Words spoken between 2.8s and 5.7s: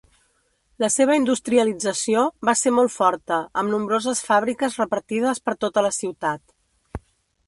forta, amb nombroses fàbriques repartides per